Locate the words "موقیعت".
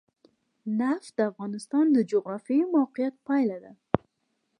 2.75-3.15